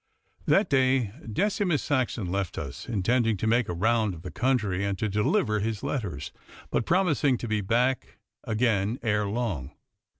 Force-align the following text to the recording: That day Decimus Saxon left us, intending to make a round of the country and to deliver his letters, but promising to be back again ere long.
That 0.47 0.67
day 0.67 1.11
Decimus 1.31 1.83
Saxon 1.83 2.25
left 2.25 2.57
us, 2.57 2.89
intending 2.89 3.37
to 3.37 3.45
make 3.45 3.69
a 3.69 3.73
round 3.75 4.15
of 4.15 4.23
the 4.23 4.31
country 4.31 4.83
and 4.83 4.97
to 4.97 5.07
deliver 5.07 5.59
his 5.59 5.83
letters, 5.83 6.31
but 6.71 6.87
promising 6.87 7.37
to 7.37 7.47
be 7.47 7.61
back 7.61 8.17
again 8.43 8.97
ere 9.03 9.27
long. 9.27 9.69